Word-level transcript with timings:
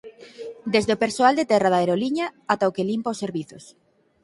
Desde 0.73 0.91
o 0.95 1.01
persoal 1.03 1.33
de 1.37 1.47
terra 1.51 1.69
da 1.71 1.79
aeroliña 1.81 2.27
ata 2.53 2.69
o 2.69 2.75
que 2.75 2.87
limpa 2.91 3.13
os 3.13 3.21
servizos. 3.23 3.63